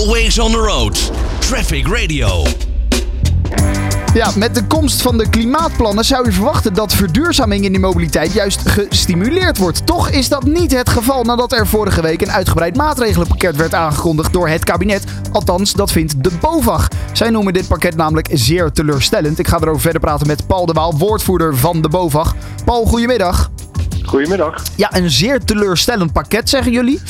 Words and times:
Always 0.00 0.38
on 0.38 0.50
the 0.50 0.58
road. 0.58 1.12
Traffic 1.38 1.86
Radio. 1.86 2.44
Ja, 4.14 4.30
met 4.36 4.54
de 4.54 4.66
komst 4.66 5.02
van 5.02 5.18
de 5.18 5.28
klimaatplannen 5.28 6.04
zou 6.04 6.24
je 6.24 6.32
verwachten 6.32 6.74
dat 6.74 6.94
verduurzaming 6.94 7.64
in 7.64 7.72
de 7.72 7.78
mobiliteit 7.78 8.32
juist 8.32 8.68
gestimuleerd 8.68 9.58
wordt. 9.58 9.86
Toch 9.86 10.10
is 10.10 10.28
dat 10.28 10.44
niet 10.44 10.76
het 10.76 10.88
geval 10.88 11.24
nadat 11.24 11.52
er 11.52 11.66
vorige 11.66 12.02
week 12.02 12.22
een 12.22 12.30
uitgebreid 12.30 12.76
maatregelenpakket 12.76 13.56
werd 13.56 13.74
aangekondigd 13.74 14.32
door 14.32 14.48
het 14.48 14.64
kabinet. 14.64 15.04
Althans, 15.32 15.72
dat 15.72 15.92
vindt 15.92 16.24
de 16.24 16.30
BOVAG. 16.40 16.88
Zij 17.12 17.30
noemen 17.30 17.52
dit 17.52 17.68
pakket 17.68 17.96
namelijk 17.96 18.28
zeer 18.32 18.72
teleurstellend. 18.72 19.38
Ik 19.38 19.48
ga 19.48 19.58
erover 19.60 19.80
verder 19.80 20.00
praten 20.00 20.26
met 20.26 20.46
Paul 20.46 20.66
de 20.66 20.72
Waal, 20.72 20.98
woordvoerder 20.98 21.56
van 21.56 21.82
de 21.82 21.88
BOVAG. 21.88 22.34
Paul, 22.64 22.84
goedemiddag. 22.84 23.50
Goedemiddag. 24.04 24.62
Ja, 24.76 24.96
een 24.96 25.10
zeer 25.10 25.44
teleurstellend 25.44 26.12
pakket, 26.12 26.48
zeggen 26.48 26.72
jullie. 26.72 27.00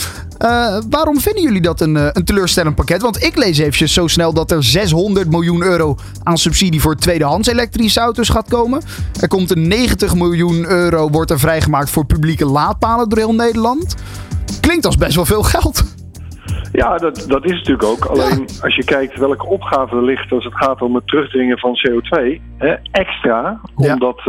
Uh, 0.44 0.78
waarom 0.90 1.20
vinden 1.20 1.42
jullie 1.42 1.60
dat 1.60 1.80
een, 1.80 1.94
uh, 1.94 2.08
een 2.12 2.24
teleurstellend 2.24 2.74
pakket? 2.74 3.02
Want 3.02 3.22
ik 3.22 3.36
lees 3.36 3.58
eventjes 3.58 3.92
zo 3.92 4.06
snel 4.06 4.32
dat 4.32 4.50
er 4.50 4.64
600 4.64 5.30
miljoen 5.30 5.62
euro 5.62 5.96
aan 6.22 6.38
subsidie 6.38 6.80
voor 6.80 6.96
tweedehands 6.96 7.48
elektrische 7.48 8.00
auto's 8.00 8.28
gaat 8.28 8.48
komen. 8.48 8.82
Er 9.20 9.28
komt 9.28 9.50
een 9.50 9.68
90 9.68 10.14
miljoen 10.14 10.66
euro 10.66 11.10
wordt 11.10 11.30
er 11.30 11.38
vrijgemaakt 11.38 11.90
voor 11.90 12.04
publieke 12.04 12.44
laadpalen 12.44 13.08
door 13.08 13.18
heel 13.18 13.34
Nederland. 13.34 13.94
Klinkt 14.60 14.86
als 14.86 14.96
best 14.96 15.14
wel 15.14 15.26
veel 15.26 15.42
geld. 15.42 15.82
Ja, 16.80 16.96
dat, 16.96 17.24
dat 17.28 17.44
is 17.44 17.52
natuurlijk 17.52 17.82
ook. 17.82 18.04
Alleen 18.04 18.46
als 18.62 18.76
je 18.76 18.84
kijkt 18.84 19.18
welke 19.18 19.46
opgave 19.46 19.96
er 19.96 20.04
ligt 20.04 20.32
als 20.32 20.44
het 20.44 20.56
gaat 20.56 20.82
om 20.82 20.94
het 20.94 21.06
terugdringen 21.06 21.58
van 21.58 21.78
CO2, 21.78 22.40
hè, 22.58 22.74
extra, 22.90 23.60
omdat 23.74 24.18
uh, 24.18 24.24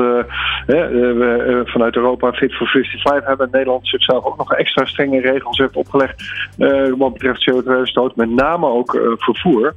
we 0.65 1.63
uh, 1.65 1.71
vanuit 1.71 1.95
Europa 1.95 2.31
Fit 2.31 2.53
for 2.53 2.67
55 2.67 3.27
hebben 3.27 3.45
en 3.45 3.51
Nederland 3.51 3.87
zichzelf 3.87 4.25
ook 4.25 4.37
nog 4.37 4.53
extra 4.53 4.85
strenge 4.85 5.19
regels 5.19 5.57
heeft 5.57 5.75
opgelegd 5.75 6.21
uh, 6.57 6.93
wat 6.97 7.13
betreft 7.13 7.51
CO2-uitstoot, 7.51 8.15
met 8.15 8.29
name 8.29 8.67
ook 8.67 9.15
vervoer, 9.17 9.73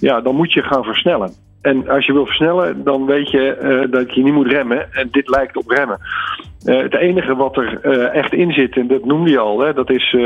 ja, 0.00 0.20
dan 0.20 0.34
moet 0.34 0.52
je 0.52 0.62
gaan 0.62 0.84
versnellen. 0.84 1.45
En 1.60 1.88
als 1.88 2.06
je 2.06 2.12
wil 2.12 2.26
versnellen, 2.26 2.84
dan 2.84 3.06
weet 3.06 3.30
je 3.30 3.58
uh, 3.62 3.92
dat 3.92 4.14
je 4.14 4.22
niet 4.22 4.34
moet 4.34 4.46
remmen. 4.46 4.92
En 4.92 5.08
dit 5.10 5.28
lijkt 5.28 5.56
op 5.56 5.70
remmen. 5.70 5.98
Uh, 6.64 6.82
het 6.82 6.94
enige 6.94 7.36
wat 7.36 7.56
er 7.56 7.78
uh, 7.82 8.14
echt 8.14 8.32
in 8.32 8.52
zit, 8.52 8.76
en 8.76 8.86
dat 8.86 9.04
noemde 9.04 9.30
je 9.30 9.38
al, 9.38 9.60
hè, 9.60 9.72
dat 9.72 9.90
is 9.90 10.16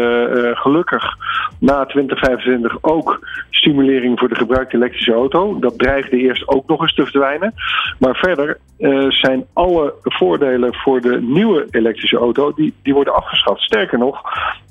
gelukkig 0.54 1.16
na 1.58 1.84
2025 1.84 2.78
ook 2.80 3.26
stimulering 3.50 4.18
voor 4.18 4.28
de 4.28 4.34
gebruikte 4.34 4.76
elektrische 4.76 5.12
auto. 5.12 5.58
Dat 5.58 5.78
dreigde 5.78 6.16
eerst 6.16 6.48
ook 6.48 6.68
nog 6.68 6.80
eens 6.80 6.94
te 6.94 7.02
verdwijnen. 7.02 7.54
Maar 7.98 8.16
verder 8.16 8.58
zijn 9.08 9.44
alle 9.52 9.94
voordelen 10.02 10.74
voor 10.74 11.00
de 11.00 11.20
nieuwe 11.22 11.66
elektrische 11.70 12.16
auto, 12.16 12.52
die, 12.54 12.74
die 12.82 12.94
worden 12.94 13.14
afgeschaft. 13.14 13.60
Sterker 13.60 13.98
nog, 13.98 14.22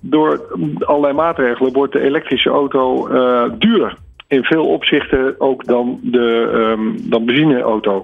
door 0.01 0.41
allerlei 0.79 1.13
maatregelen 1.13 1.73
wordt 1.73 1.93
de 1.93 2.01
elektrische 2.01 2.49
auto 2.49 3.07
duurder 3.57 3.95
in 4.29 4.43
veel 4.43 4.67
opzichten 4.67 5.35
ook 5.39 5.65
dan 5.65 5.99
de 6.01 6.51
um, 6.53 7.09
dan 7.09 7.25
benzineauto. 7.25 8.03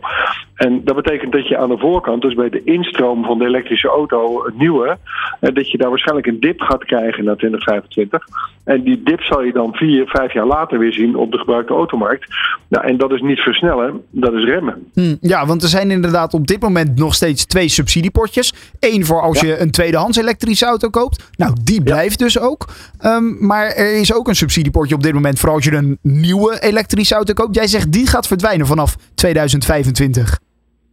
En 0.55 0.81
dat 0.83 0.95
betekent 0.95 1.31
dat 1.31 1.47
je 1.47 1.57
aan 1.57 1.69
de 1.69 1.77
voorkant, 1.77 2.21
dus 2.21 2.33
bij 2.33 2.49
de 2.49 2.63
instroom 2.63 3.23
van 3.23 3.37
de 3.37 3.45
elektrische 3.45 3.87
auto, 3.87 4.45
het 4.45 4.57
nieuwe, 4.57 4.97
dat 5.39 5.71
je 5.71 5.77
daar 5.77 5.89
waarschijnlijk 5.89 6.27
een 6.27 6.39
dip 6.39 6.61
gaat 6.61 6.85
krijgen 6.85 7.23
naar 7.23 7.35
2025. 7.35 8.27
En 8.63 8.83
die 8.83 9.03
dip 9.03 9.21
zal 9.21 9.43
je 9.43 9.51
dan 9.51 9.73
vier, 9.73 10.07
vijf 10.07 10.33
jaar 10.33 10.45
later 10.45 10.79
weer 10.79 10.93
zien 10.93 11.15
op 11.15 11.31
de 11.31 11.37
gebruikte 11.37 11.73
automarkt. 11.73 12.33
Nou, 12.67 12.85
en 12.85 12.97
dat 12.97 13.11
is 13.11 13.21
niet 13.21 13.39
versnellen, 13.39 14.01
dat 14.09 14.33
is 14.33 14.43
remmen. 14.43 14.87
Hm, 14.93 15.15
ja, 15.21 15.45
want 15.45 15.63
er 15.63 15.69
zijn 15.69 15.91
inderdaad 15.91 16.33
op 16.33 16.47
dit 16.47 16.61
moment 16.61 16.97
nog 16.97 17.13
steeds 17.13 17.45
twee 17.45 17.67
subsidiepotjes. 17.67 18.53
Eén 18.79 19.05
voor 19.05 19.21
als 19.21 19.39
je 19.39 19.59
een 19.59 19.71
tweedehands 19.71 20.17
elektrische 20.17 20.65
auto 20.65 20.89
koopt. 20.89 21.31
Nou, 21.37 21.53
die 21.63 21.83
blijft 21.83 22.19
dus 22.19 22.39
ook. 22.39 22.65
Um, 23.01 23.37
maar 23.39 23.65
er 23.65 23.99
is 23.99 24.13
ook 24.13 24.27
een 24.27 24.35
subsidiepotje 24.35 24.95
op 24.95 25.03
dit 25.03 25.13
moment 25.13 25.39
voor 25.39 25.49
als 25.49 25.63
je 25.63 25.71
een 25.71 25.97
nieuwe 26.01 26.61
elektrische 26.61 27.15
auto 27.15 27.33
koopt. 27.33 27.55
Jij 27.55 27.67
zegt 27.67 27.91
die 27.91 28.07
gaat 28.07 28.27
verdwijnen 28.27 28.67
vanaf 28.67 28.95
2025. 29.15 30.43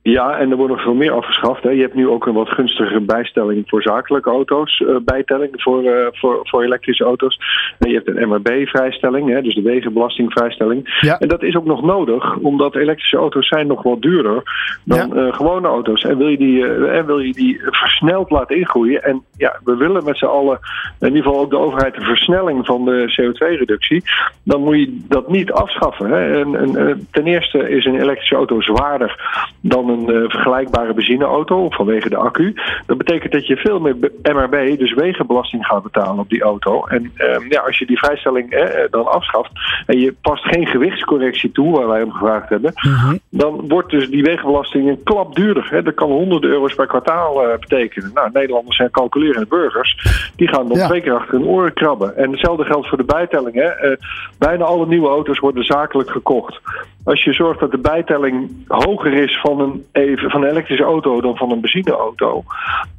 Ja, 0.02 0.38
en 0.38 0.50
er 0.50 0.56
wordt 0.56 0.72
nog 0.72 0.82
veel 0.82 0.94
meer 0.94 1.12
afgeschaft. 1.12 1.62
Hè. 1.62 1.70
Je 1.70 1.80
hebt 1.80 1.94
nu 1.94 2.08
ook 2.08 2.26
een 2.26 2.34
wat 2.34 2.48
gunstigere 2.48 3.00
bijstelling 3.00 3.62
voor 3.66 3.82
zakelijke 3.82 4.30
auto's. 4.30 4.80
Uh, 4.80 4.96
bijtelling 5.04 5.50
voor, 5.52 5.82
uh, 5.82 6.06
voor, 6.12 6.40
voor 6.42 6.62
elektrische 6.62 7.04
auto's. 7.04 7.38
En 7.78 7.90
je 7.90 7.94
hebt 7.94 8.08
een 8.08 8.28
MRB-vrijstelling, 8.28 9.42
dus 9.42 9.54
de 9.54 9.62
wegenbelastingvrijstelling. 9.62 10.98
Ja. 11.00 11.18
En 11.18 11.28
dat 11.28 11.42
is 11.42 11.56
ook 11.56 11.64
nog 11.64 11.82
nodig, 11.82 12.36
omdat 12.36 12.76
elektrische 12.76 13.16
auto's 13.16 13.48
zijn 13.48 13.66
nog 13.66 13.82
wat 13.82 14.02
duurder 14.02 14.42
dan 14.84 15.08
ja. 15.08 15.26
uh, 15.26 15.34
gewone 15.34 15.68
auto's. 15.68 16.04
En 16.04 16.18
wil 16.18 16.28
je, 16.28 16.38
die, 16.38 16.66
en 16.88 17.06
wil 17.06 17.18
je 17.18 17.32
die 17.32 17.60
versneld 17.64 18.30
laten 18.30 18.56
ingroeien. 18.56 19.04
En 19.04 19.22
ja, 19.36 19.60
we 19.64 19.76
willen 19.76 20.04
met 20.04 20.18
z'n 20.18 20.24
allen, 20.24 20.58
in 21.00 21.08
ieder 21.08 21.22
geval 21.22 21.40
ook 21.40 21.50
de 21.50 21.58
overheid, 21.58 21.94
de 21.94 22.04
versnelling 22.04 22.66
van 22.66 22.84
de 22.84 23.12
CO2-reductie. 23.20 24.02
Dan 24.44 24.60
moet 24.60 24.78
je 24.78 25.00
dat 25.08 25.28
niet 25.28 25.52
afschaffen. 25.52 26.10
Hè. 26.10 26.40
En, 26.40 26.56
en, 26.56 27.06
ten 27.10 27.26
eerste 27.26 27.70
is 27.70 27.84
een 27.84 28.00
elektrische 28.00 28.34
auto 28.34 28.60
zwaarder 28.60 29.50
dan 29.60 29.90
een 29.92 30.10
uh, 30.10 30.30
vergelijkbare 30.30 30.94
benzineauto 30.94 31.70
vanwege 31.70 32.08
de 32.08 32.16
accu. 32.16 32.54
Dat 32.86 32.98
betekent 32.98 33.32
dat 33.32 33.46
je 33.46 33.56
veel 33.56 33.80
meer 33.80 33.96
MRB, 34.22 34.78
dus 34.78 34.94
wegenbelasting 34.94 35.66
gaat 35.66 35.82
betalen 35.82 36.18
op 36.18 36.28
die 36.28 36.42
auto. 36.42 36.86
En 36.86 37.12
uh, 37.16 37.48
ja, 37.48 37.60
als 37.60 37.78
je 37.78 37.86
die 37.86 37.98
vrijstelling 37.98 38.50
eh, 38.50 38.90
dan 38.90 39.06
afschaft 39.06 39.50
en 39.86 39.98
je 39.98 40.14
past 40.20 40.44
geen 40.44 40.66
gewichtscorrectie 40.66 41.52
toe, 41.52 41.76
waar 41.76 41.88
wij 41.88 42.02
om 42.02 42.12
gevraagd 42.12 42.48
hebben, 42.48 42.72
-hmm. 42.74 43.20
dan 43.28 43.68
wordt 43.68 43.90
dus 43.90 44.10
die 44.10 44.22
wegenbelasting 44.22 44.88
een 44.88 45.02
klap 45.02 45.34
duurder. 45.34 45.68
Hè. 45.70 45.82
Dat 45.82 45.94
kan 45.94 46.10
honderden 46.10 46.50
euro's 46.50 46.74
per 46.74 46.86
kwartaal 46.86 47.48
uh, 47.48 47.58
betekenen. 47.58 48.10
Nou, 48.14 48.30
Nederlanders 48.32 48.76
zijn 48.76 48.90
calculerende 48.90 49.46
burgers. 49.46 49.96
Die 50.36 50.48
gaan 50.48 50.68
dan 50.68 50.78
ja. 50.78 50.86
twee 50.86 51.00
keer 51.00 51.14
achter 51.14 51.38
hun 51.38 51.46
oren 51.46 51.72
krabben. 51.72 52.16
En 52.16 52.30
hetzelfde 52.30 52.64
geldt 52.64 52.88
voor 52.88 52.98
de 52.98 53.04
bijtelling. 53.04 53.54
Hè. 53.54 53.96
bijna 54.38 54.64
alle 54.64 54.86
nieuwe 54.86 55.08
auto's 55.08 55.38
worden 55.38 55.64
zakelijk 55.64 56.10
gekocht. 56.10 56.60
Als 57.04 57.24
je 57.24 57.32
zorgt 57.32 57.60
dat 57.60 57.70
de 57.70 57.78
bijtelling 57.78 58.50
hoger 58.66 59.12
is 59.12 59.40
van 59.40 59.60
een, 59.60 59.84
even, 59.92 60.30
van 60.30 60.42
een 60.42 60.50
elektrische 60.50 60.84
auto 60.84 61.20
dan 61.20 61.36
van 61.36 61.50
een 61.50 61.60
benzineauto, 61.60 62.42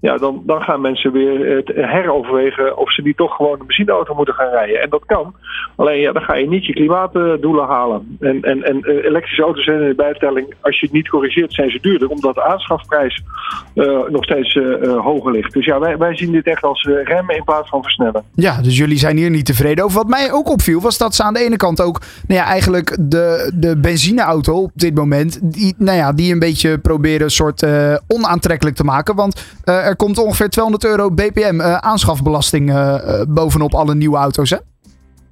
ja, 0.02 0.18
dan, 0.18 0.44
dan 0.46 0.62
gaan 0.62 0.82
mensen 0.82 1.12
weer 1.12 1.56
het 1.56 1.72
heroverwegen 1.76 2.78
of 2.78 2.94
ze 2.94 3.02
niet 3.02 3.18
toch 3.18 3.36
gewoon 3.36 3.60
een 3.60 3.68
benzineauto 3.68 4.16
moeten 4.16 4.34
gaan 4.34 4.50
rijden. 4.50 4.82
En 4.82 4.90
dat 4.90 5.06
kan. 5.06 5.36
Alleen 5.76 6.00
ja, 6.00 6.12
dan 6.12 6.22
ga 6.22 6.36
je 6.36 6.48
niet 6.48 6.66
je 6.66 6.74
klimaatdoelen 6.74 7.66
halen. 7.66 8.18
En, 8.20 8.42
en, 8.42 8.64
en 8.64 8.86
elektrische 8.86 9.44
auto's 9.44 9.64
zijn 9.64 9.82
in 9.82 9.88
de 9.88 9.96
bijtelling, 9.96 10.54
als 10.62 10.80
je 10.80 10.86
het 10.86 10.96
niet 10.96 11.10
corrigeert, 11.10 11.54
zijn 11.54 11.70
ze 11.70 11.80
duurder, 11.82 12.10
omdat 12.10 12.36
de 12.36 12.44
aanschafprijs 12.44 13.24
uh, 13.76 14.00
nog 14.10 14.24
steeds 14.24 14.56
uh, 14.56 15.00
hoger 15.00 15.32
ligt. 15.32 15.54
Dus 15.54 15.66
ja, 15.66 15.80
wij, 15.80 15.98
wij 15.98 16.16
zien 16.16 16.32
dit 16.32 16.48
echt 16.48 16.64
als 16.64 16.90
remmen 17.04 17.36
in 17.36 17.44
plaats 17.44 17.70
van 17.70 17.82
versnellen. 17.82 18.24
Ja, 18.36 18.62
dus 18.62 18.78
jullie 18.78 18.98
zijn 18.98 19.18
hier 19.18 19.30
niet 19.30 19.46
tevreden 19.46 19.84
over. 19.84 19.98
Wat 19.98 20.08
mij 20.08 20.32
ook 20.32 20.50
opviel, 20.50 20.82
was 20.82 20.98
dat 20.98 21.16
ze 21.16 21.24
aan 21.24 21.34
de 21.34 21.40
ene 21.40 21.58
kant 21.58 21.82
ook, 21.82 22.02
nou 22.28 22.40
ja, 22.40 22.46
eigenlijk 22.46 22.98
de, 23.00 23.52
de 23.56 23.80
benzineauto 23.94 24.62
op 24.62 24.72
dit 24.74 24.96
moment, 24.96 25.40
die, 25.42 25.76
nou 25.78 25.98
ja, 25.98 26.14
die 26.14 26.34
een 26.34 26.40
beetje 26.40 26.78
proberen 26.78 27.22
een 27.22 27.32
soort 27.32 27.64
uh, 27.64 27.96
onaantrekkelijk 28.08 28.76
te 28.76 28.84
maken. 28.84 29.16
Want 29.16 29.42
uh, 29.66 29.86
er 29.86 29.96
komt 29.96 30.18
ongeveer 30.18 30.50
200 30.50 30.86
euro 30.86 31.12
BPM 31.12 31.60
uh, 31.60 31.76
aanschafbelasting 31.76 32.74
bovenop 33.28 33.74
alle 33.74 33.96
nieuwe 33.96 34.18
auto's, 34.18 34.50
hè? 34.50 34.58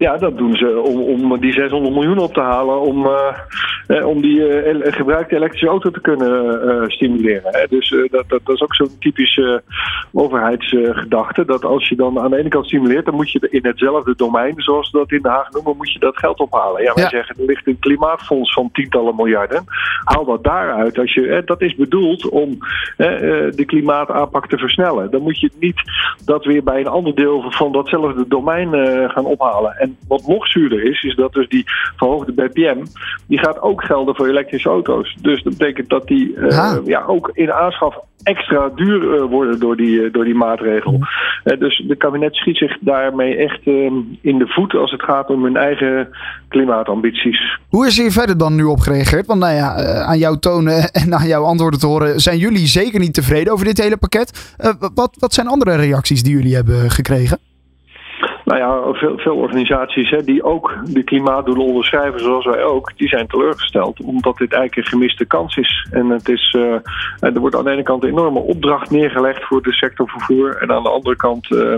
Ja, 0.02 0.18
dat 0.18 0.38
doen 0.38 0.56
ze 0.56 0.80
om, 0.80 1.32
om 1.32 1.40
die 1.40 1.54
600 1.54 1.94
miljoen 1.94 2.18
op 2.18 2.34
te 2.34 2.42
halen 2.42 2.82
om, 2.82 3.06
uh, 3.06 4.08
om 4.08 4.22
die 4.22 4.64
uh, 4.64 4.92
gebruikte 4.94 5.36
elektrische 5.36 5.68
auto 5.68 5.92
te 5.92 6.02
kunnen 6.02 6.62
uh, 6.66 6.88
stimuleren. 6.88 7.52
Hè. 7.52 7.66
Dus 7.70 7.90
dat, 7.90 8.24
dat, 8.28 8.40
dat, 8.44 8.56
is 8.56 8.62
ook 8.62 8.76
zo'n 8.76 9.00
typische 9.00 9.64
overheidsgedachte. 10.12 11.46
dat 11.46 11.66
als 11.66 11.90
je 11.90 11.96
dan 11.96 12.20
aan 12.20 12.30
de 12.30 12.38
ene 12.38 12.50
kant 12.50 12.66
stimuleert, 12.66 13.06
dan 13.06 13.16
moet 13.16 13.32
je 13.32 13.48
in 13.50 13.66
hetzelfde 13.66 14.14
domein, 14.16 14.54
zoals 14.58 14.92
we 14.92 14.98
dat 14.98 15.12
in 15.12 15.22
Den 15.22 15.32
Haag 15.32 15.52
noemen, 15.52 15.78
moet 15.78 15.92
je 15.92 16.00
dat 16.00 16.18
geld 16.18 16.40
ophalen. 16.40 16.84
Ja, 16.84 16.94
wij 16.94 17.04
ja. 17.04 17.10
zeggen, 17.10 17.36
er 17.40 17.46
ligt 17.46 17.68
een 17.68 17.80
klimaatfonds 17.80 18.54
van 18.54 18.70
tientallen 18.72 19.16
miljarden. 19.16 19.64
Haal 20.04 20.26
dat 20.26 20.44
daaruit. 20.44 21.00
Als 21.00 21.14
je, 21.14 21.42
dat 21.46 21.62
is 21.62 21.76
bedoeld 21.76 22.30
om 22.30 22.58
de 22.98 23.64
klimaataanpak 23.66 24.48
te 24.48 24.58
versnellen. 24.58 25.12
Dan 25.12 25.22
moet 25.22 25.40
je 25.40 25.52
niet 25.60 25.82
dat 26.26 26.46
weer 26.46 26.64
bij 26.64 26.80
een 26.80 26.88
ander 26.88 27.16
deel 27.16 27.52
van 27.52 27.72
datzelfde 27.72 28.28
domein 28.28 28.70
gaan 29.10 29.26
ophalen. 29.26 29.78
En 29.78 29.91
wat 30.07 30.28
nog 30.28 30.47
zuurder 30.47 30.84
is, 30.84 31.03
is 31.03 31.16
dat 31.16 31.34
dus 31.34 31.47
die 31.47 31.63
verhoogde 31.96 32.32
BPM, 32.32 32.85
die 33.28 33.40
gaat 33.40 33.61
ook 33.61 33.84
gelden 33.84 34.16
voor 34.16 34.28
elektrische 34.28 34.70
auto's. 34.70 35.17
Dus 35.22 35.43
dat 35.43 35.58
betekent 35.58 35.90
dat 35.90 36.08
die 36.08 36.35
uh, 36.35 36.78
ja, 36.85 37.03
ook 37.08 37.32
in 37.34 37.53
aanschaf 37.53 37.96
extra 38.23 38.70
duur 38.76 39.03
uh, 39.03 39.23
worden 39.23 39.59
door 39.59 39.78
die, 39.78 40.02
uh, 40.02 40.14
door 40.14 40.23
die 40.23 40.35
maatregel. 40.35 40.99
Uh, 41.43 41.59
dus 41.59 41.84
de 41.88 41.96
kabinet 41.96 42.35
schiet 42.35 42.58
zich 42.58 42.78
daarmee 42.79 43.35
echt 43.35 43.66
in 44.22 44.38
de 44.38 44.47
voet 44.47 44.73
als 44.73 44.91
het 44.91 45.03
gaat 45.03 45.29
om 45.29 45.43
hun 45.43 45.58
eigen 45.58 46.08
klimaatambities. 46.47 47.59
Hoe 47.70 47.87
is 47.87 47.97
hier 47.97 48.11
verder 48.11 48.37
dan 48.37 48.55
nu 48.55 48.64
op 48.64 48.79
gereageerd? 48.79 49.26
Want 49.26 49.40
nou 49.40 49.53
ja, 49.53 49.76
aan 50.03 50.17
jouw 50.17 50.35
tonen 50.35 50.90
en 51.03 51.16
aan 51.16 51.28
jouw 51.28 51.44
antwoorden 51.44 51.79
te 51.79 51.87
horen, 51.87 52.20
zijn 52.20 52.37
jullie 52.37 52.67
zeker 52.67 52.99
niet 52.99 53.14
tevreden 53.14 53.53
over 53.53 53.66
dit 53.66 53.82
hele 53.82 53.97
pakket. 53.97 54.55
wat, 54.94 55.16
wat 55.20 55.34
zijn 55.34 55.47
andere 55.47 55.76
reacties 55.76 56.23
die 56.23 56.34
jullie 56.34 56.55
hebben 56.55 56.91
gekregen? 56.91 57.51
Nou 58.52 58.64
ja, 58.64 58.94
veel, 58.94 59.18
veel 59.18 59.36
organisaties 59.36 60.09
hè, 60.09 60.24
die 60.24 60.44
ook 60.44 60.78
de 60.84 61.03
klimaatdoelen 61.03 61.66
onderschrijven, 61.66 62.20
zoals 62.20 62.46
wij 62.46 62.64
ook, 62.64 62.92
die 62.98 63.08
zijn 63.08 63.28
teleurgesteld. 63.28 64.02
Omdat 64.02 64.38
dit 64.38 64.53
eigenlijk 64.53 64.76
een 64.76 64.92
gemiste 64.92 65.26
kans 65.26 65.56
is. 65.56 65.88
En 65.92 66.09
het 66.09 66.30
is, 66.30 66.56
uh, 66.58 66.74
er 67.20 67.40
wordt 67.40 67.56
aan 67.56 67.64
de 67.64 67.72
ene 67.72 67.84
kant 67.84 68.03
een 68.03 68.09
enorme 68.09 68.40
opdracht 68.40 68.92
neergelegd 68.92 69.44
voor 69.44 69.62
de 69.62 69.74
sector 69.74 70.09
vervoer. 70.09 70.58
En 70.58 70.72
aan 70.72 70.84
de 70.84 70.90
andere 70.90 71.16
kant 71.16 71.52
uh, 71.52 71.76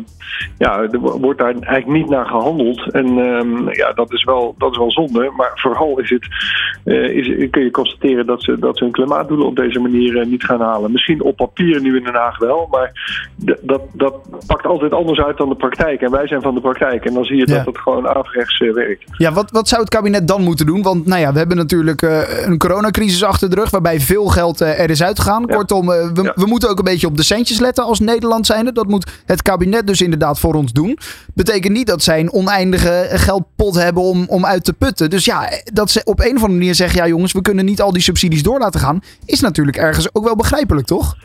ja, 0.57 0.81
er 0.81 0.99
wordt 0.99 1.39
daar 1.39 1.53
eigenlijk 1.53 1.87
niet 1.87 2.09
naar 2.09 2.25
gehandeld. 2.25 2.91
En 2.91 3.17
um, 3.17 3.73
ja, 3.73 3.91
dat 3.91 4.13
is, 4.13 4.23
wel, 4.23 4.55
dat 4.57 4.71
is 4.71 4.77
wel 4.77 4.91
zonde. 4.91 5.31
Maar 5.35 5.51
vooral 5.53 5.99
is 5.99 6.09
het, 6.09 6.27
uh, 6.85 7.09
is, 7.09 7.49
kun 7.49 7.63
je 7.63 7.71
constateren 7.71 8.25
dat 8.25 8.43
ze, 8.43 8.59
dat 8.59 8.77
ze 8.77 8.83
hun 8.83 8.93
klimaatdoelen 8.93 9.47
op 9.47 9.55
deze 9.55 9.79
manier 9.79 10.27
niet 10.27 10.43
gaan 10.43 10.61
halen. 10.61 10.91
Misschien 10.91 11.23
op 11.23 11.35
papier 11.35 11.81
nu 11.81 11.97
in 11.97 12.03
Den 12.03 12.15
Haag 12.15 12.37
wel, 12.37 12.67
maar 12.71 12.91
dat, 13.61 13.81
dat 13.93 14.15
pakt 14.47 14.65
altijd 14.65 14.93
anders 14.93 15.19
uit 15.19 15.37
dan 15.37 15.49
de 15.49 15.55
praktijk. 15.55 16.01
En 16.01 16.11
wij 16.11 16.27
zijn 16.27 16.41
van 16.41 16.55
de 16.55 16.61
praktijk. 16.63 17.05
En 17.05 17.13
dan 17.13 17.23
zie 17.23 17.37
je 17.37 17.47
ja. 17.47 17.55
dat 17.55 17.65
het 17.65 17.77
gewoon 17.77 18.07
averechts 18.07 18.59
werkt. 18.59 19.03
Ja, 19.17 19.31
wat, 19.33 19.51
wat 19.51 19.67
zou 19.67 19.81
het 19.81 19.89
kabinet 19.89 20.27
dan 20.27 20.43
moeten 20.43 20.65
doen? 20.65 20.81
Want 20.81 21.05
nou 21.05 21.21
ja, 21.21 21.31
we 21.31 21.37
hebben 21.37 21.57
natuurlijk 21.57 22.01
uh, 22.01 22.45
een 22.45 22.57
coronacrisis 22.57 23.23
achter 23.23 23.49
de 23.49 23.55
rug, 23.55 23.69
waarbij 23.69 23.99
veel 23.99 24.25
geld 24.25 24.61
uh, 24.61 24.79
er 24.79 24.89
is 24.89 25.03
uitgegaan. 25.03 25.43
Ja. 25.47 25.55
Kortom, 25.55 25.87
we, 25.87 26.31
we, 26.35 26.45
moeten 26.45 26.69
ook 26.69 26.77
een 26.77 26.83
beetje 26.83 27.07
op 27.07 27.17
de 27.17 27.23
centjes 27.23 27.59
letten 27.59 27.83
als 27.83 27.99
Nederland 27.99 28.45
zijnde. 28.45 28.71
Dat 28.71 28.87
moet 28.87 29.21
het 29.25 29.41
kabinet 29.41 29.87
dus 29.87 30.01
inderdaad 30.01 30.39
voor 30.39 30.53
ons 30.53 30.71
doen. 30.71 30.97
Betekent 31.33 31.73
niet 31.73 31.87
dat 31.87 32.03
zij 32.03 32.19
een 32.19 32.33
oneindige 32.33 33.07
geldpot 33.09 33.75
hebben 33.75 34.03
om, 34.03 34.25
om 34.27 34.45
uit 34.45 34.63
te 34.63 34.73
putten. 34.73 35.09
Dus 35.09 35.25
ja, 35.25 35.49
dat 35.73 35.91
ze 35.91 36.01
op 36.03 36.19
een 36.19 36.25
of 36.25 36.41
andere 36.41 36.59
manier 36.59 36.75
zeggen, 36.75 36.99
ja 36.99 37.07
jongens, 37.07 37.33
we 37.33 37.41
kunnen 37.41 37.65
niet 37.65 37.81
al 37.81 37.93
die 37.93 38.01
subsidies 38.01 38.43
door 38.43 38.59
laten 38.59 38.79
gaan, 38.79 39.01
is 39.25 39.39
natuurlijk 39.39 39.77
ergens 39.77 40.15
ook 40.15 40.23
wel 40.23 40.35
begrijpelijk, 40.35 40.87
toch? 40.87 41.15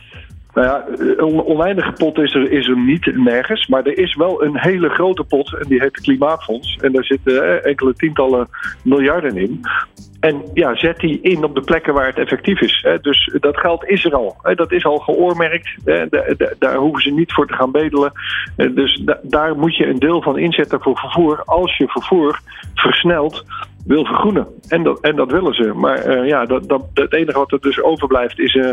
Nou 0.58 0.70
ja, 0.70 0.84
een 1.16 1.44
oneindige 1.44 1.93
pot 1.93 2.19
is 2.19 2.34
er, 2.34 2.50
is 2.52 2.69
er 2.69 2.78
niet 2.78 3.16
nergens. 3.16 3.66
Maar 3.66 3.82
er 3.82 3.99
is 3.99 4.14
wel 4.14 4.43
een 4.43 4.58
hele 4.58 4.88
grote 4.88 5.25
pot 5.25 5.55
en 5.55 5.69
die 5.69 5.81
heet 5.81 5.94
het 5.94 6.05
Klimaatfonds. 6.05 6.76
En 6.81 6.93
daar 6.93 7.05
zitten 7.05 7.64
enkele 7.64 7.94
tientallen 7.94 8.49
miljarden 8.82 9.37
in. 9.37 9.60
En 10.20 10.43
ja, 10.55 10.76
zet 10.76 10.99
die 10.99 11.20
in 11.20 11.44
op 11.44 11.55
de 11.55 11.60
plekken 11.60 11.94
waar 11.94 12.06
het 12.06 12.19
effectief 12.19 12.60
is. 12.60 12.87
Dus 13.00 13.37
dat 13.40 13.56
geld 13.56 13.84
is 13.84 14.05
er 14.05 14.14
al. 14.14 14.37
Dat 14.55 14.72
is 14.72 14.84
al 14.84 14.99
geoormerkt. 14.99 15.69
Daar 16.58 16.76
hoeven 16.76 17.02
ze 17.02 17.10
niet 17.10 17.32
voor 17.32 17.46
te 17.46 17.55
gaan 17.55 17.70
bedelen. 17.70 18.12
Dus 18.56 19.02
daar 19.22 19.56
moet 19.56 19.76
je 19.76 19.87
een 19.87 19.99
deel 19.99 20.22
van 20.22 20.38
inzetten 20.38 20.81
voor 20.81 20.99
vervoer. 20.99 21.43
Als 21.44 21.76
je 21.76 21.88
vervoer 21.88 22.40
versnelt 22.75 23.44
wil 23.88 24.05
vergroenen. 24.05 24.46
En 24.69 24.82
dat, 24.82 25.00
en 25.00 25.17
dat 25.17 25.31
willen 25.31 25.55
ze. 25.55 25.73
Maar 25.75 26.06
uh, 26.06 26.26
ja, 26.26 26.44
dat, 26.44 26.69
dat, 26.69 26.82
het 26.94 27.12
enige 27.12 27.38
wat 27.38 27.52
er 27.52 27.61
dus 27.61 27.82
overblijft 27.82 28.38
is, 28.38 28.55
uh, 28.55 28.70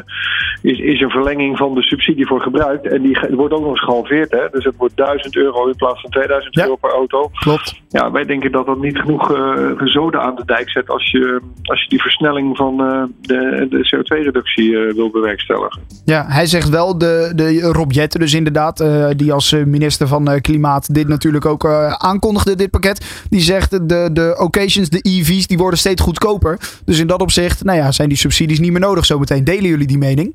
is, 0.62 0.80
is 0.80 1.02
een 1.02 1.10
verlenging 1.10 1.58
van 1.58 1.76
de 1.76 1.82
subsidie 1.82 2.28
voor 2.28 2.42
gebruik. 2.42 2.84
En 2.86 3.02
die 3.02 3.18
wordt 3.30 3.54
ook 3.54 3.62
nog 3.62 3.70
eens 3.70 3.84
gehalveerd. 3.84 4.32
Hè? 4.32 4.50
Dus 4.52 4.64
het 4.64 4.76
wordt 4.78 4.98
1000 4.98 5.36
euro 5.36 5.68
in 5.68 5.76
plaats 5.76 6.02
van 6.02 6.10
2000 6.10 6.56
ja, 6.56 6.64
euro 6.64 6.76
per 6.76 6.92
auto. 6.92 7.30
Klopt. 7.34 7.82
Ja, 7.90 8.12
wij 8.12 8.26
denken 8.26 8.52
dat 8.52 8.66
dat 8.66 8.82
niet 8.82 8.98
genoeg 8.98 9.32
uh, 9.32 9.72
zoden 9.84 10.22
aan 10.22 10.36
de 10.36 10.46
dijk 10.46 10.70
zet 10.70 10.90
als 10.90 11.12
je, 11.12 11.42
als 11.64 11.82
je 11.82 11.90
die 11.90 12.02
versnelling 12.02 12.58
van 12.58 12.78
de, 13.22 13.68
de 13.70 13.96
CO2-reductie 13.96 14.78
wil 14.78 15.10
bewerkstelligen. 15.10 15.82
Ja, 16.06 16.26
hij 16.28 16.46
zegt 16.46 16.70
wel, 16.70 16.98
de, 16.98 17.32
de 17.36 17.62
Rob 17.62 17.92
Jetten 17.92 18.20
dus 18.20 18.34
inderdaad, 18.34 18.86
die 19.16 19.34
als 19.34 19.52
minister 19.52 20.08
van 20.08 20.42
Klimaat 20.42 20.94
dit 20.94 21.08
natuurlijk 21.08 21.46
ook 21.46 21.66
aankondigde, 21.98 22.56
dit 22.56 22.70
pakket. 22.70 23.26
Die 23.30 23.42
zegt 23.42 23.90
de, 23.90 24.10
de 24.14 24.36
occasions, 24.40 24.90
de 24.90 25.05
EV's 25.06 25.48
die 25.48 25.58
worden 25.58 25.80
steeds 25.80 26.02
goedkoper. 26.02 26.60
Dus 26.86 27.00
in 27.00 27.08
dat 27.08 27.22
opzicht 27.22 27.64
nou 27.64 27.78
ja, 27.78 27.92
zijn 27.92 28.10
die 28.10 28.18
subsidies 28.18 28.60
niet 28.60 28.72
meer 28.72 28.80
nodig 28.80 29.06
zometeen. 29.06 29.44
Delen 29.44 29.70
jullie 29.70 29.88
die 29.88 29.98
mening? 29.98 30.34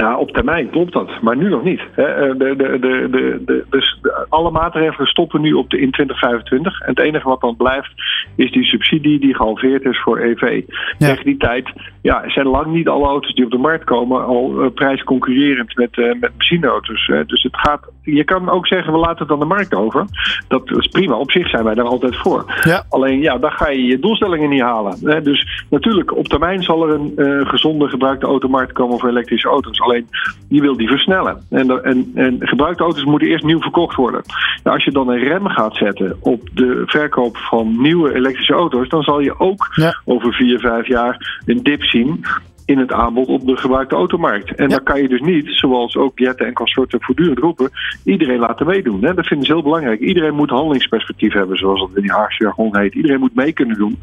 Ja, 0.00 0.16
op 0.16 0.30
termijn 0.30 0.70
klopt 0.70 0.92
dat, 0.92 1.22
maar 1.22 1.36
nu 1.36 1.48
nog 1.48 1.64
niet. 1.64 1.80
De, 1.94 2.34
de, 2.38 2.56
de, 2.56 2.78
de, 2.78 3.42
de, 3.44 3.64
dus 3.70 4.00
alle 4.28 4.50
maatregelen 4.50 5.06
stoppen 5.06 5.40
nu 5.40 5.52
op 5.52 5.70
de, 5.70 5.80
in 5.80 5.90
2025. 5.90 6.80
En 6.80 6.88
het 6.88 7.00
enige 7.00 7.28
wat 7.28 7.40
dan 7.40 7.56
blijft 7.56 7.92
is 8.34 8.52
die 8.52 8.64
subsidie 8.64 9.20
die 9.20 9.34
gehalveerd 9.34 9.84
is 9.84 10.00
voor 10.02 10.18
EV. 10.18 10.62
Ja. 10.98 11.06
Tegen 11.06 11.24
die 11.24 11.36
tijd 11.36 11.72
ja, 12.02 12.28
zijn 12.28 12.46
lang 12.46 12.66
niet 12.66 12.88
alle 12.88 13.06
auto's 13.06 13.34
die 13.34 13.44
op 13.44 13.50
de 13.50 13.58
markt 13.58 13.84
komen 13.84 14.24
al 14.24 14.64
uh, 14.64 14.70
prijsconcurrerend 14.74 15.76
met, 15.76 15.96
uh, 15.96 16.20
met 16.20 16.36
benzineauto's. 16.36 17.06
Dus 17.26 17.42
het 17.42 17.56
gaat, 17.56 17.90
je 18.06 18.24
kan 18.24 18.48
ook 18.48 18.66
zeggen, 18.66 18.92
we 18.92 18.98
laten 18.98 19.18
het 19.18 19.30
aan 19.30 19.38
de 19.38 19.44
markt 19.44 19.74
over. 19.74 20.06
Dat 20.48 20.70
is 20.70 20.86
prima, 20.86 21.14
op 21.14 21.30
zich 21.30 21.48
zijn 21.48 21.64
wij 21.64 21.74
daar 21.74 21.84
altijd 21.84 22.16
voor. 22.16 22.44
Ja. 22.62 22.84
Alleen 22.88 23.20
ja, 23.20 23.38
dan 23.38 23.50
ga 23.50 23.68
je 23.68 23.84
je 23.84 23.98
doelstellingen 23.98 24.50
niet 24.50 24.60
halen. 24.60 25.24
Dus 25.24 25.64
natuurlijk, 25.70 26.16
op 26.16 26.28
termijn 26.28 26.62
zal 26.62 26.88
er 26.88 26.94
een 26.94 27.46
gezonde 27.46 27.88
gebruikte 27.88 28.26
automarkt 28.26 28.72
komen 28.72 28.98
voor 28.98 29.08
elektrische 29.08 29.48
auto's. 29.48 29.80
Alleen 29.80 30.08
je 30.48 30.60
wil 30.60 30.76
die 30.76 30.88
versnellen. 30.88 31.44
En, 31.50 31.84
en, 31.84 32.10
en 32.14 32.36
gebruikte 32.40 32.82
auto's 32.82 33.04
moeten 33.04 33.28
eerst 33.28 33.44
nieuw 33.44 33.60
verkocht 33.60 33.96
worden. 33.96 34.22
Nou, 34.62 34.76
als 34.76 34.84
je 34.84 34.90
dan 34.90 35.08
een 35.08 35.24
rem 35.24 35.48
gaat 35.48 35.76
zetten 35.76 36.16
op 36.20 36.48
de 36.54 36.82
verkoop 36.86 37.36
van 37.36 37.82
nieuwe 37.82 38.14
elektrische 38.14 38.54
auto's, 38.54 38.88
dan 38.88 39.02
zal 39.02 39.20
je 39.20 39.38
ook 39.38 39.68
ja. 39.74 40.00
over 40.04 40.32
vier, 40.32 40.58
vijf 40.58 40.86
jaar 40.86 41.40
een 41.46 41.62
dip 41.62 41.82
zien 41.82 42.24
in 42.66 42.78
het 42.78 42.92
aanbod 42.92 43.28
op 43.28 43.46
de 43.46 43.56
gebruikte 43.56 43.94
automarkt. 43.94 44.54
En 44.54 44.68
ja. 44.68 44.74
dan 44.74 44.84
kan 44.84 45.02
je 45.02 45.08
dus 45.08 45.20
niet, 45.20 45.48
zoals 45.48 45.96
ook 45.96 46.18
Jette 46.18 46.44
en 46.44 46.52
consorten 46.52 47.02
voortdurend 47.02 47.38
roepen, 47.38 47.70
iedereen 48.04 48.38
laten 48.38 48.66
meedoen. 48.66 49.04
Hè? 49.04 49.14
Dat 49.14 49.26
vinden 49.26 49.46
ze 49.46 49.52
heel 49.52 49.62
belangrijk. 49.62 50.00
Iedereen 50.00 50.34
moet 50.34 50.50
handelingsperspectief 50.50 51.32
hebben, 51.32 51.56
zoals 51.56 51.80
dat 51.80 51.90
in 51.94 52.02
die 52.02 52.12
Haagse 52.12 52.42
jargon 52.42 52.76
heet. 52.76 52.94
Iedereen 52.94 53.20
moet 53.20 53.34
mee 53.34 53.52
kunnen 53.52 53.78
doen. 53.78 53.98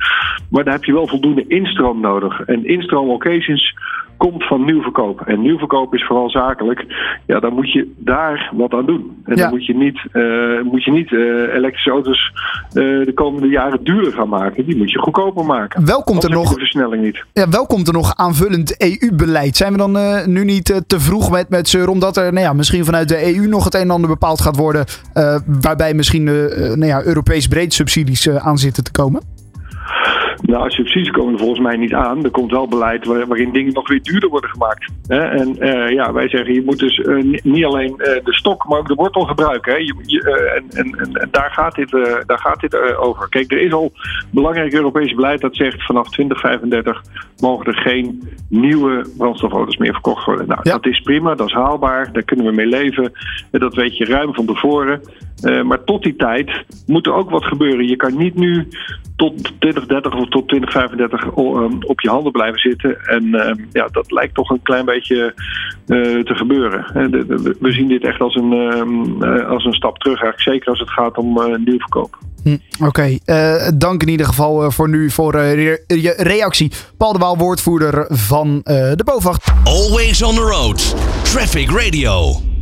Maar 0.50 0.64
daar 0.64 0.74
heb 0.74 0.84
je 0.84 0.94
wel 0.94 1.08
voldoende 1.08 1.48
instroom 1.48 2.00
nodig. 2.00 2.42
En 2.42 2.66
instroom 2.66 3.10
occasions 3.10 3.76
komt 4.30 4.44
van 4.48 4.66
nieuwverkoop. 4.66 5.22
En 5.22 5.42
nieuwverkoop 5.42 5.94
is 5.94 6.06
vooral 6.06 6.30
zakelijk. 6.30 6.86
Ja, 7.26 7.40
dan 7.40 7.54
moet 7.54 7.72
je 7.72 7.94
daar 7.98 8.52
wat 8.56 8.74
aan 8.74 8.86
doen. 8.86 9.18
En 9.26 9.36
Ja. 9.36 9.42
dan 9.42 9.50
moet 9.50 9.66
je 9.66 9.76
niet, 9.76 10.00
eh, 10.12 10.72
moet 10.72 10.84
je 10.84 10.92
niet 10.92 11.14
eh, 11.14 11.56
elektrische 11.56 11.90
auto's 11.90 12.32
eh, 12.68 12.74
de 13.06 13.12
komende 13.14 13.48
jaren 13.48 13.84
duurder 13.84 14.14
gaan 14.14 14.30
maken. 14.30 14.66
Die 14.66 14.78
moet 14.78 14.92
je 14.92 15.00
goedkoper 15.00 15.46
maken. 15.46 15.86
Wel 15.86 16.04
komt, 16.04 16.24
er 16.24 16.30
nog, 16.30 16.54
versnelling 16.54 17.04
niet. 17.04 17.24
ja, 17.34 17.50
wel 17.50 17.66
komt 17.66 17.88
er 17.88 17.94
nog 17.94 18.16
aanvullend 18.16 18.82
EU-beleid. 18.82 19.58
Zijn 19.58 19.72
we 19.72 19.78
dan 19.78 19.98
nu 20.34 20.44
niet 20.44 20.84
te 20.88 21.00
vroeg 21.00 21.32
met, 21.32 21.50
met 21.50 21.70
zeur, 21.70 21.88
omdat 21.88 22.18
er 22.18 22.34
nou 22.34 22.46
ja, 22.46 22.54
misschien 22.54 22.86
vanuit 22.86 23.08
de 23.08 23.36
EU 23.36 23.48
nog 23.48 23.64
het 23.64 23.74
een 23.74 23.82
en 23.82 23.90
ander 23.90 24.10
bepaald 24.10 24.42
gaat 24.42 24.58
worden, 24.58 24.86
waarbij 25.62 25.94
misschien 25.94 26.24
nou 26.24 26.86
ja, 26.86 27.04
Europees 27.04 27.48
breed 27.48 27.74
subsidies 27.74 28.30
aan 28.30 28.58
zitten 28.58 28.84
te 28.84 28.92
komen? 28.92 29.33
Nou, 30.46 30.70
subsidies 30.72 31.10
komen 31.12 31.34
er 31.34 31.40
volgens 31.40 31.60
mij 31.60 31.76
niet 31.78 31.94
aan. 31.94 32.24
Er 32.24 32.32
komt 32.32 32.52
wel 32.52 32.68
beleid 32.68 33.06
waar- 33.06 33.28
waarin 33.28 33.52
dingen 33.52 33.74
nog 33.74 33.88
weer 33.88 34.02
duurder 34.04 34.30
worden 34.30 34.50
gemaakt. 34.50 34.92
Hè? 35.08 35.20
En 35.20 35.60
eh, 35.60 35.90
ja, 35.90 36.14
wij 36.14 36.30
zeggen, 36.30 36.54
je 36.54 36.64
moet 36.66 36.80
dus 36.80 36.98
eh, 37.02 37.16
ni- 37.16 37.40
niet 37.44 37.66
alleen 37.66 37.90
eh, 38.00 38.24
de 38.26 38.34
stok, 38.34 38.68
maar 38.68 38.80
ook 38.80 38.88
de 38.88 38.94
wortel 38.94 39.22
gebruiken. 39.22 39.72
Hè? 39.74 39.78
Je, 39.78 39.94
je, 40.06 40.52
en, 40.56 40.78
en, 40.80 41.00
en, 41.00 41.28
daar 41.32 41.52
gaat 41.52 41.76
dit, 41.76 41.92
daar 42.26 42.40
gaat 42.40 42.60
dit 42.60 42.98
over. 42.98 43.30
Kijk, 43.30 43.52
er 43.52 43.62
is 43.62 43.74
al 43.74 43.92
belangrijk 44.32 44.74
Europees 44.74 45.14
beleid 45.14 45.42
dat 45.42 45.56
zegt 45.56 45.86
vanaf 45.86 46.10
2035 46.10 47.02
mogen 47.40 47.66
er 47.66 47.78
geen 47.82 48.30
nieuwe 48.50 49.06
brandstofauto's 49.18 49.78
meer 49.78 49.94
verkocht 49.94 50.26
worden. 50.26 50.48
Nou, 50.48 50.60
Ja. 50.64 50.72
dat 50.72 50.86
is 50.86 51.00
prima, 51.02 51.36
dat 51.36 51.48
is 51.48 51.54
haalbaar, 51.54 52.10
daar 52.14 52.24
kunnen 52.24 52.46
we 52.46 52.52
mee 52.52 52.68
leven. 52.68 53.12
En 53.52 53.60
dat 53.60 53.76
weet 53.76 53.98
je 53.98 54.06
ruim 54.06 54.34
van 54.34 54.46
tevoren. 54.46 55.02
Maar 55.64 55.84
tot 55.84 56.04
die 56.04 56.16
tijd 56.16 56.64
moet 56.88 57.06
er 57.06 57.14
ook 57.14 57.30
wat 57.30 57.44
gebeuren. 57.46 57.88
Je 57.88 57.96
kan 57.96 58.18
niet 58.18 58.36
nu 58.36 58.68
tot 59.16 59.52
2030 59.60 60.14
of 60.16 60.30
tot 60.30 60.48
2035 60.48 61.36
o- 61.36 61.64
ehm, 61.64 61.76
op 61.80 62.02
je 62.02 62.10
handen 62.10 62.32
blijven 62.32 62.60
zitten. 62.60 62.98
En 63.08 63.34
ehm, 63.36 63.56
ja, 63.72 63.88
dat 63.92 64.12
lijkt 64.12 64.36
toch 64.36 64.50
een 64.50 64.62
klein 64.64 64.86
beetje 64.86 65.34
eh, 65.88 65.98
te 66.02 66.36
gebeuren. 66.36 66.86
Eh, 66.86 67.06
we 67.60 67.72
zien 67.72 67.88
dit 67.88 68.04
echt 68.04 68.20
als 68.20 68.36
een, 68.36 68.52
ehm, 68.54 69.24
eh, 69.24 69.50
als 69.50 69.66
een 69.66 69.74
stap 69.74 69.98
terug. 69.98 70.22
Eigenlijk 70.22 70.50
zeker 70.50 70.70
als 70.70 70.80
het 70.80 70.90
gaat 70.90 71.18
om 71.18 71.38
eh 71.42 71.56
nieuwverkoop. 71.66 72.18
Hm, 72.44 72.58
Oké, 72.86 73.18
eh, 73.26 73.68
dank 73.76 74.02
in 74.02 74.10
ieder 74.10 74.26
geval 74.26 74.64
eh, 74.64 74.70
voor 74.70 74.90
nu 74.90 75.10
voor 75.10 75.34
eh, 75.34 75.54
re- 75.54 75.84
je 75.96 76.14
reactie. 76.18 76.72
Paul 76.98 77.14
de 77.14 77.20
Waal, 77.20 77.38
woordvoerder 77.38 78.06
van 78.10 78.62
eh, 78.64 78.76
de 78.76 79.04
BOVAG. 79.06 79.38
Always 79.64 80.22
on 80.24 80.36
the 80.36 80.42
road. 80.42 80.96
Traffic 81.24 81.70
Radio. 81.72 82.53